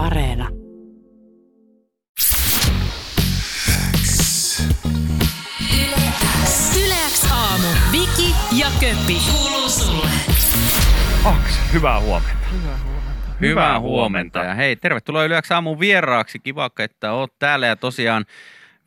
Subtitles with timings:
[0.00, 0.48] Areena.
[6.84, 7.68] Yleäks aamu.
[7.92, 9.16] Viki ja Köppi.
[9.32, 10.08] Kuuluu sulle.
[11.24, 12.46] Aks, hyvää huomenta.
[13.40, 14.38] Hyvää huomenta.
[14.38, 16.38] Ja hei, tervetuloa Yleäksi aamun vieraaksi.
[16.38, 17.66] Kiva, että oot täällä.
[17.66, 18.24] Ja tosiaan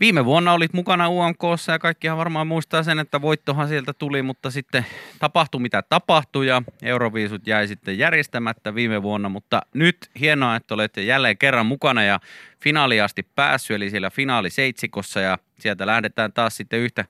[0.04, 4.52] viime vuonna olit mukana UMKssa ja kaikkihan varmaan muistaa sen, että voittohan sieltä tuli, mutta
[4.52, 4.86] sitten
[5.20, 9.30] tapahtui mitä tapahtui ja Euroviisut jäi sitten järjestämättä viime vuonna.
[9.30, 12.20] Mutta nyt hienoa, että olet jälleen kerran mukana ja
[12.64, 17.06] finaali asti päässyt, eli siellä finaaliseitsikossa ja sieltä lähdetään taas sitten yhtä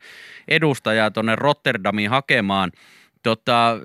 [0.48, 2.71] edustajaa tuonne Rotterdamiin hakemaan.
[3.23, 3.77] Tota,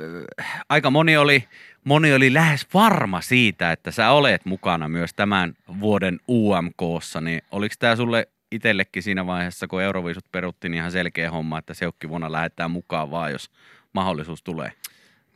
[0.68, 1.44] aika moni oli
[1.84, 7.74] moni oli lähes varma siitä, että sä olet mukana myös tämän vuoden UMKssa, niin oliko
[7.78, 11.74] tämä sulle itsellekin siinä vaiheessa, kun Euroviisut peruttiin, niin ihan selkeä homma, että
[12.08, 13.50] vuonna lähdetään mukaan vaan, jos
[13.92, 14.72] mahdollisuus tulee?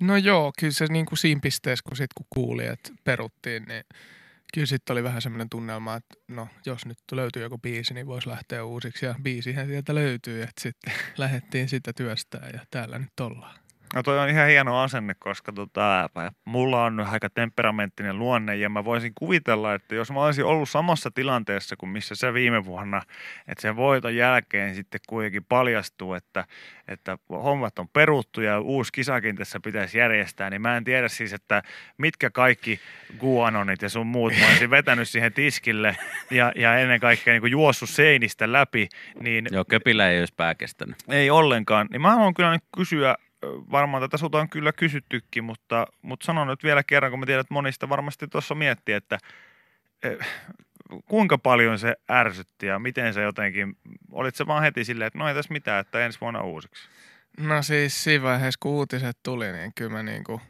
[0.01, 3.85] No joo, kyllä se niin kuin siinä pisteessä, kun sitten kun kuuli, että peruttiin, niin
[4.55, 8.29] kyllä sitten oli vähän semmoinen tunnelma, että no jos nyt löytyy joku biisi, niin voisi
[8.29, 9.07] lähteä uusiksi.
[9.07, 13.62] Ja biisihän sieltä löytyy, että sitten lähdettiin sitä työstää ja täällä nyt ollaan.
[13.95, 16.11] No toi on ihan hieno asenne, koska tota,
[16.45, 21.11] mulla on aika temperamenttinen luonne ja mä voisin kuvitella, että jos mä olisin ollut samassa
[21.11, 23.03] tilanteessa kuin missä se viime vuonna,
[23.49, 26.45] että sen voiton jälkeen sitten kuitenkin paljastuu, että,
[26.89, 31.33] että hommat on peruttu ja uusi kisakin tässä pitäisi järjestää, niin mä en tiedä siis,
[31.33, 31.63] että
[31.99, 32.81] mitkä kaikki
[33.19, 35.97] guanonit ja sun muut mä olisin vetänyt siihen tiskille
[36.31, 38.89] ja, ja ennen kaikkea niin juossut seinistä läpi.
[39.21, 40.97] Niin, Joo, köpillä ei olisi pää kestänyt.
[41.09, 41.87] Ei ollenkaan.
[41.91, 46.49] Niin mä haluan kyllä nyt kysyä varmaan tätä sulta on kyllä kysyttykin, mutta, mutta sanon
[46.49, 49.19] nyt vielä kerran, kun mä tiedän, että monista varmasti tuossa miettii, että
[50.03, 50.19] eh,
[51.05, 53.77] kuinka paljon se ärsytti ja miten se jotenkin,
[54.11, 56.89] olit se vaan heti silleen, että no ei tässä mitään, että ensi vuonna uusiksi?
[57.39, 60.41] No siis siinä vaiheessa, kun uutiset tuli, niin kyllä mä niinku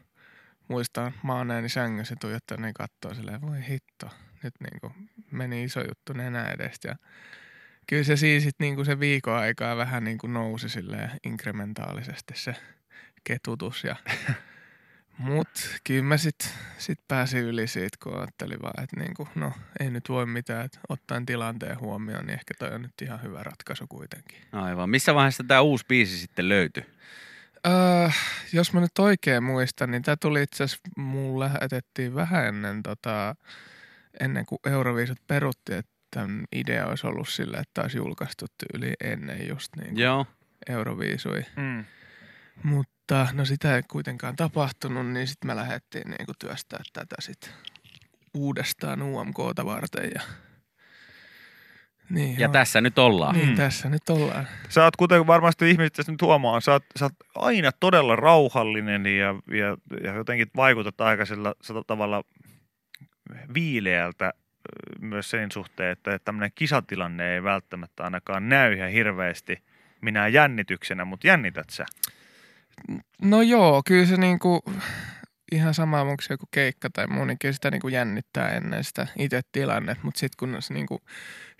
[0.67, 4.09] muistan maaneeni sängyssä tuijottaa niin katsoa silleen, voi hitto,
[4.43, 4.95] nyt niinku
[5.31, 6.95] meni iso juttu nenä edestä ja
[7.87, 12.55] kyllä se siis sit niinku se viikon aikaa vähän niinku nousi silleen inkrementaalisesti se
[13.23, 13.83] ketutus.
[13.83, 13.95] Ja,
[15.17, 15.49] mut
[15.83, 20.09] kyllä mä sit, sit pääsin yli siitä, kun ajattelin vaan, että niinku, no ei nyt
[20.09, 24.41] voi mitään, että ottaen tilanteen huomioon, niin ehkä toi on nyt ihan hyvä ratkaisu kuitenkin.
[24.51, 24.89] Aivan.
[24.89, 26.85] Missä vaiheessa tämä uusi biisi sitten löytyi?
[27.67, 28.09] Öö,
[28.53, 33.35] jos mä nyt oikein muistan, niin tämä tuli itse asiassa, mulle lähetettiin vähän ennen, tota,
[34.19, 39.47] ennen kuin Euroviisut perutti, että tämän idea olisi ollut sillä, että olisi julkaistu yli ennen
[39.47, 40.25] just niin Joo.
[40.69, 41.45] Euroviisui.
[41.55, 41.85] Mm.
[42.63, 42.92] Mutta
[43.33, 47.49] no sitä ei kuitenkaan tapahtunut, niin sitten me lähdettiin niin kuin työstää tätä sitten
[48.33, 50.21] uudestaan UMKta varten ja
[52.09, 52.51] niin, ja joo.
[52.51, 53.35] tässä nyt ollaan.
[53.35, 53.55] Niin, mm.
[53.55, 54.47] tässä nyt ollaan.
[54.69, 59.05] Sä oot kuten varmasti ihmiset tässä nyt huomaa, sä oot, sä oot aina todella rauhallinen
[59.05, 62.23] ja, ja, ja jotenkin vaikutat aika sillä tavalla
[63.53, 64.33] viileältä
[65.01, 69.63] myös sen suhteen, että tämmöinen kisatilanne ei välttämättä ainakaan näy ihan hirveästi
[70.01, 71.85] minä jännityksenä, mutta jännität sä?
[73.21, 74.63] No joo, kyllä se niinku
[75.51, 79.07] ihan sama onko se joku keikka tai muu, niin kyllä sitä niinku jännittää ennen sitä
[79.17, 81.01] itse tilannet, mutta sitten kun se niinku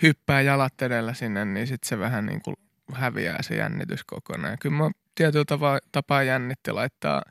[0.02, 2.54] hyppää jalat edellä sinne, niin sitten se vähän niinku
[2.94, 4.58] häviää se jännitys kokonaan.
[4.60, 7.22] Kyllä mä tietyllä tapaa, tapaa jännitti laittaa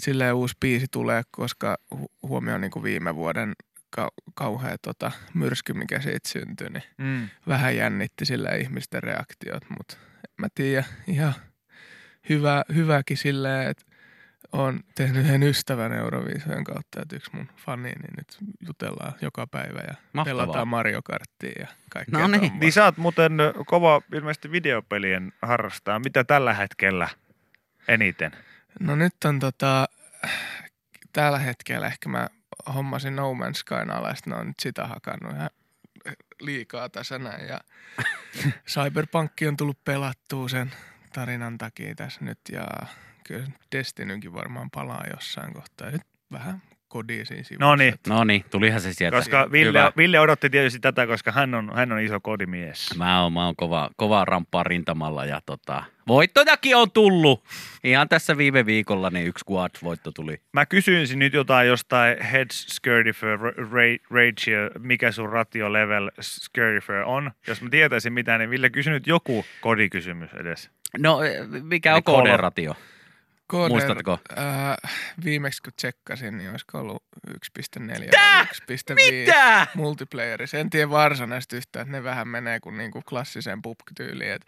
[0.00, 1.76] silleen uusi biisi tulee, koska
[2.22, 3.52] huomioon niin viime vuoden
[4.00, 7.28] kau- kauhea tota, myrsky, mikä siitä syntyi, niin mm.
[7.48, 9.96] vähän jännitti sillä ihmisten reaktiot, mutta
[10.38, 11.34] mä tiedä, ihan
[12.28, 13.84] hyvä, hyväkin silleen, että
[14.52, 19.80] on tehnyt yhden ystävän Euroviisojen kautta, että yksi mun fani, niin nyt jutellaan joka päivä
[19.88, 20.44] ja Mahtavaa.
[20.44, 22.18] pelataan Mario Karttia ja kaikkea.
[22.20, 22.52] No niin.
[22.60, 23.32] Niin sä oot muuten
[23.66, 25.98] kova ilmeisesti videopelien harrastaa.
[25.98, 27.08] Mitä tällä hetkellä
[27.88, 28.32] eniten?
[28.80, 29.88] No nyt on tota,
[31.12, 32.28] tällä hetkellä ehkä mä
[32.74, 35.50] hommasin No Man's Skyn ja ne on nyt sitä hakannut ihan
[36.40, 37.48] liikaa tässä näin.
[37.48, 37.60] Ja
[38.72, 40.72] Cyberpunk on tullut pelattua sen
[41.12, 42.66] tarinan takia tässä nyt ja
[43.24, 45.90] kyllä Destinykin varmaan palaa jossain kohtaa.
[45.90, 46.02] nyt
[46.32, 46.62] vähän
[46.92, 47.64] kodia siinä sivussa.
[47.64, 47.94] No niin.
[48.08, 49.16] No niin, tulihan se sieltä.
[49.16, 52.96] Koska Ville, Ville odotti tietysti tätä, koska hän on, hän on iso kodimies.
[52.96, 57.44] Mä oon, mä oon kova, kova ramppaa rintamalla ja tota, voittojakin on tullut.
[57.84, 60.40] Ihan tässä viime viikolla niin yksi quad-voitto tuli.
[60.52, 63.38] Mä kysyisin nyt jotain jostain head skirtifer
[64.10, 67.30] ratio, mikä sun ratio level skirtifer on.
[67.46, 70.70] Jos mä tietäisin mitä, niin Ville kysy nyt joku kodikysymys edes.
[70.98, 71.20] No,
[71.62, 72.74] mikä on koderatio?
[73.46, 74.18] Koder, Muistatko?
[74.38, 74.90] Äh,
[75.24, 78.44] viimeksi kun tsekkasin, niin olisiko ollut 1.4 Tää?
[78.44, 79.66] 1.5 Mitä?
[79.74, 80.58] multiplayerissa.
[80.58, 84.40] En tiedä varsinaisesti yhtään, että ne vähän menee kuin niinku klassiseen pubg-tyyliin.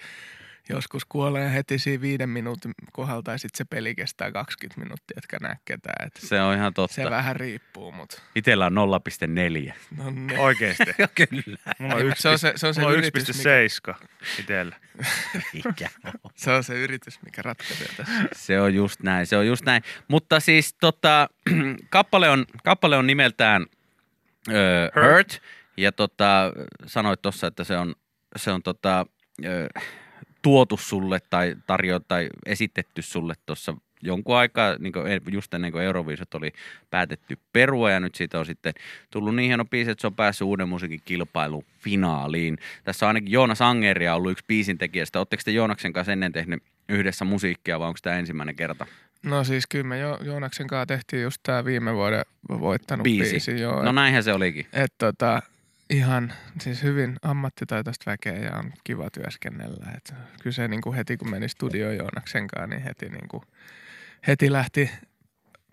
[0.69, 5.37] Joskus kuolee heti siinä viiden minuutin kohdalta ja sitten se peli kestää 20 minuuttia, etkä
[5.43, 6.07] näe ketään.
[6.07, 6.95] Et Se on ihan totta.
[6.95, 8.73] se vähän riippuu, mutta Itellä on
[9.69, 9.75] 0,4.
[9.97, 10.39] no ne.
[10.39, 10.85] Oikeesti.
[11.15, 11.59] Kyllä.
[11.79, 14.07] Mulla on, Ei, yksi, se on se, se, on se, yritys, mikä, 1,7
[14.39, 14.77] itsellä.
[15.65, 16.13] Mikä on?
[16.35, 18.13] se on se yritys, mikä ratkaisee tässä.
[18.33, 19.83] Se on just näin, se on just näin.
[20.09, 21.29] Mutta siis tota,
[21.91, 23.67] kappale, on, kappale on nimeltään
[24.49, 25.43] ö, Hurt.
[25.77, 26.53] Ja tota,
[26.87, 27.95] sanoit tuossa, että se on,
[28.37, 29.07] se on tota,
[30.45, 35.85] tuotu sulle tai tarjo tai esitetty sulle tuossa jonkun aikaa, niin kuin just ennen kuin
[35.85, 36.53] Euroviisut oli
[36.91, 38.73] päätetty perua ja nyt siitä on sitten
[39.11, 42.59] tullut niin hieno biisi, että se on päässyt uuden musiikin kilpailun finaaliin.
[42.85, 45.19] Tässä on ainakin Joonas Angeria ollut yksi biisin tekijästä.
[45.19, 48.87] Oletteko te Joonaksen kanssa ennen tehnyt yhdessä musiikkia vai onko tämä ensimmäinen kerta?
[49.23, 53.31] No siis kyllä me jo, Joonaksen kanssa tehtiin just tämä viime vuoden voittanut Biisi.
[53.31, 53.51] biisi.
[53.51, 54.67] biisi joo, No näinhän se olikin.
[54.73, 55.43] Et tota,
[55.91, 59.93] ihan siis hyvin ammattitaitoista väkeä ja on kiva työskennellä.
[59.97, 63.43] Et kyllä se niinku heti kun meni studioon Joonaksen kanssa, niin heti, niinku,
[64.27, 64.91] heti lähti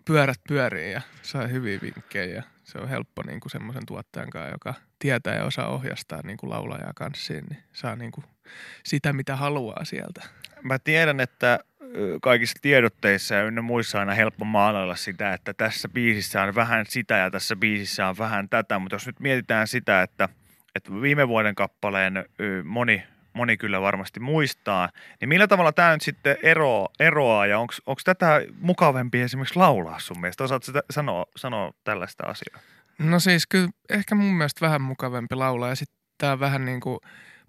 [0.04, 2.42] pyörät pyöriin ja sai hyviä vinkkejä.
[2.64, 7.44] Se on helppo niinku semmoisen tuottajan kanssa, joka tietää ja osaa ohjastaa niinku laulajaa kanssiin,
[7.50, 8.24] niin saa niinku
[8.84, 10.22] sitä, mitä haluaa sieltä.
[10.62, 11.58] Mä tiedän, että
[12.22, 17.16] kaikissa tiedotteissa ja ynnä muissa aina helppo maalailla sitä, että tässä biisissä on vähän sitä
[17.16, 20.28] ja tässä biisissä on vähän tätä, mutta jos nyt mietitään sitä, että,
[20.74, 22.24] että viime vuoden kappaleen
[22.64, 23.02] moni,
[23.32, 24.88] moni kyllä varmasti muistaa,
[25.20, 30.20] niin millä tavalla tämä nyt sitten eroaa, eroaa ja onko tätä mukavampi esimerkiksi laulaa sun
[30.20, 30.44] mielestä?
[30.44, 32.60] Osaatko sitä sanoa, sanoa tällaista asiaa?
[32.98, 36.98] No siis kyllä ehkä mun mielestä vähän mukavampi laulaa ja sitten tää vähän niin kuin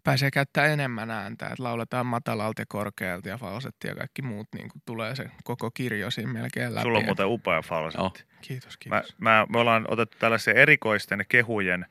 [0.03, 4.69] pääsee käyttämään enemmän ääntä, että lauletaan matalalta ja korkealta ja falsetti ja kaikki muut niin
[4.69, 6.83] kuin tulee se koko kirjo siinä melkein läpi.
[6.83, 8.23] Sulla on muuten upea falsetti.
[8.23, 8.39] Joo.
[8.41, 9.15] Kiitos, Mä, kiitos.
[9.19, 11.85] mä, me ollaan otettu tällaisen erikoisten kehujen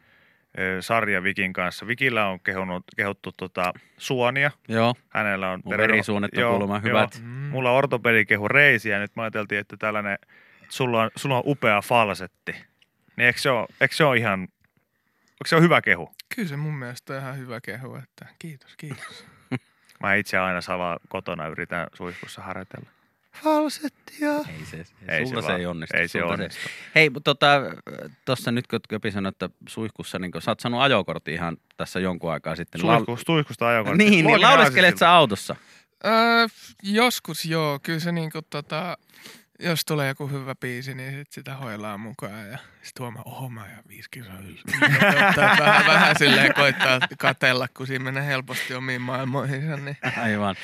[0.59, 1.87] ö, sarja Vikin kanssa.
[1.87, 4.51] Vikillä on kehunut, kehuttu tota, suonia.
[4.69, 7.21] Joo, Hänellä on mun verisuonet on kuulemma hyvät.
[7.23, 7.29] Mm.
[7.29, 8.99] Mulla on ortopedi kehu reisiä.
[8.99, 10.27] Nyt mä ajateltiin, että tällainen, että
[10.69, 12.53] sulla on, sulla on upea falsetti.
[13.17, 14.49] Niin eikö se ole, eikö se ole ihan,
[15.43, 16.11] onko se hyvä kehu?
[16.35, 19.25] Kyllä se mun mielestä on ihan hyvä kehu, että kiitos, kiitos.
[20.03, 22.91] Mä itse aina salaa kotona yritän suihkussa harjoitella.
[23.43, 24.33] Falsettia.
[24.33, 25.97] Ei se, Ei sulta se se, ei onnistu.
[25.97, 26.61] ei se sulta onnistu.
[26.95, 27.61] Hei, mutta tota,
[28.25, 32.01] tuossa nyt kun Köpi sanoi, että suihkussa, niin kun, sä oot saanut ajokortin ihan tässä
[32.01, 32.81] jonkun aikaa sitten.
[32.81, 34.05] Suihku, suihkusta ajokortti.
[34.05, 35.57] Niin, niin lauleskelet sä autossa?
[36.05, 36.13] Öö,
[36.83, 38.99] joskus joo, kyllä se niinku tota,
[39.59, 43.61] jos tulee joku hyvä biisi, niin sit sitä hoilaa mukaan ja sit huomaa, oho mä
[43.61, 44.59] ja viisi kilsaa yli.
[45.61, 50.57] vähän, vähän silleen koittaa katella, kun siinä menee helposti omiin maailmoihinsa, niin Aivan.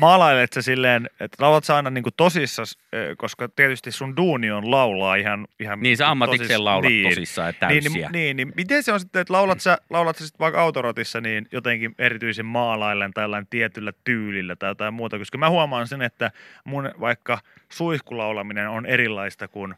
[0.00, 2.78] Maalailet sä silleen, että laulat sä aina niinku tosissas,
[3.16, 5.46] koska tietysti sun duuni on laulaa ihan...
[5.60, 7.08] ihan Niin sä ammatikseen tosis- laulat niin.
[7.08, 8.10] tosissaan, että Niin, täysiä.
[8.10, 11.20] niin, niin, niin, miten se on sitten, että laulat sä, laulat sä sitten vaikka autorotissa
[11.20, 16.02] niin jotenkin erityisen maalaillen tai jollain tietyllä tyylillä tai jotain muuta, koska mä huomaan sen,
[16.02, 16.30] että
[16.64, 17.38] mun vaikka
[17.68, 19.74] suihkulaulaminen on erilaista kuin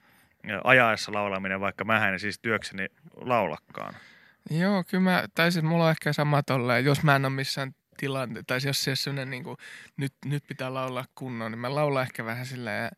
[0.64, 3.94] ajaessa laulaminen, vaikka mä en siis työkseni laulakkaan.
[4.50, 7.74] Joo, kyllä mä, tai siis mulla on ehkä sama tolleen, jos mä en ole missään
[7.96, 9.56] tilanteessa, tai jos se on sellainen niin kuin,
[9.96, 12.90] nyt, nyt pitää laulaa kunnon, niin mä laulan ehkä vähän silleen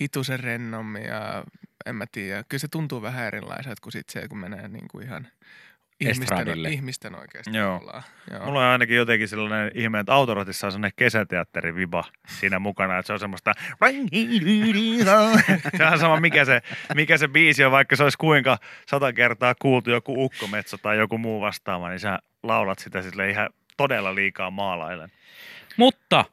[0.00, 1.44] hitusen rennommin ja
[1.86, 5.06] en mä tiedä, kyllä se tuntuu vähän erilaiselta kuin sit se, kun menee niin kuin
[5.06, 5.28] ihan
[6.00, 6.68] ihmisten, Estradille.
[6.68, 7.72] ihmisten oikeasti Joo.
[7.72, 8.02] laulaa.
[8.30, 8.44] Joo.
[8.44, 13.12] Mulla on ainakin jotenkin sellainen ihme, että autorotissa on sellainen kesäteatteriviba siinä mukana, että se
[13.12, 13.52] on semmoista
[15.76, 16.62] se on sama mikä se,
[16.94, 21.18] mikä se biisi on, vaikka se olisi kuinka sata kertaa kuultu joku ukkometso tai joku
[21.18, 25.10] muu vastaava, niin sä laulat sitä sille ihan todella liikaa maalailen.
[25.76, 26.24] Mutta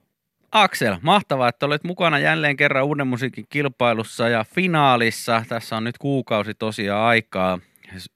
[0.51, 5.43] Aksel, mahtavaa, että olet mukana jälleen kerran uuden musiikin kilpailussa ja finaalissa.
[5.47, 7.59] Tässä on nyt kuukausi tosiaan aikaa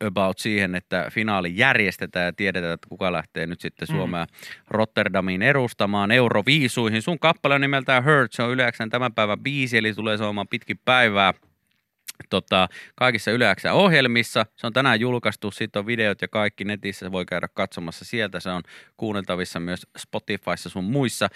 [0.06, 4.28] about siihen, että finaali järjestetään ja tiedetään, että kuka lähtee nyt sitten Suomea
[4.68, 7.02] Rotterdamiin edustamaan Euroviisuihin.
[7.02, 10.80] Sun kappale on nimeltään Hurt, se on Yleäksän tämän päivän biisi, eli tulee soomaan pitkin
[10.86, 11.34] päivää
[12.30, 14.46] tota, kaikissa Yleäksän ohjelmissa.
[14.56, 18.40] Se on tänään julkaistu, siitä on videot ja kaikki netissä, voi käydä katsomassa sieltä.
[18.40, 18.62] Se on
[18.98, 21.28] kuunneltavissa myös Spotifyssa sun muissa.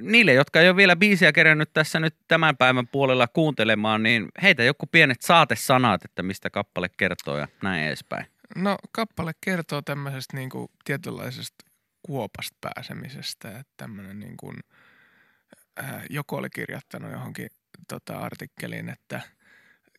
[0.00, 4.64] Niille, jotka ei ole vielä biisiä kerännyt tässä nyt tämän päivän puolella kuuntelemaan, niin heitä
[4.64, 8.26] joku pienet saatesanat, että mistä kappale kertoo ja näin edespäin.
[8.56, 11.64] No kappale kertoo tämmöisestä niin kuin tietynlaisesta
[12.02, 14.56] kuopasta pääsemisestä, että tämmöinen niin kuin,
[15.80, 17.48] äh, joku oli kirjoittanut johonkin
[17.88, 19.20] tota, artikkeliin, että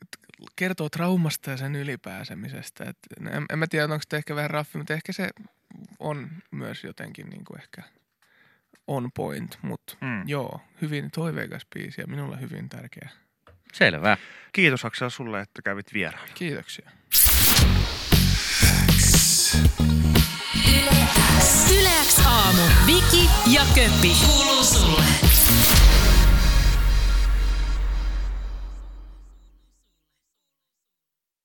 [0.02, 0.18] että
[0.56, 2.84] kertoo traumasta ja sen ylipääsemisestä.
[2.84, 5.30] Et, en, en mä tiedä, onko se ehkä vähän raffi, mutta ehkä se
[6.00, 7.84] on myös jotenkin niin kuin ehkä
[8.88, 10.28] on point, mutta Mm.
[10.28, 13.10] joo, hyvin toiveikas biisi ja minulle hyvin tärkeä.
[13.74, 14.18] Selvä.
[14.52, 16.28] Kiitos Aksel sulle, että kävit vieraana.
[16.34, 16.90] Kiitoksia.
[21.80, 22.62] Yleäks aamu.
[22.86, 24.16] Viki ja Köppi.
[24.26, 25.04] Kuuluu sulle.